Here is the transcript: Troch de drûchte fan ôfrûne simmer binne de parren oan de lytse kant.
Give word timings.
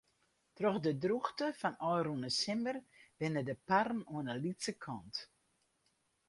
Troch 0.55 0.77
de 0.85 0.91
drûchte 1.03 1.47
fan 1.59 1.75
ôfrûne 1.91 2.29
simmer 2.39 2.77
binne 3.17 3.41
de 3.49 3.55
parren 3.67 4.01
oan 4.13 4.27
de 4.31 4.35
lytse 4.43 4.73
kant. 4.83 5.15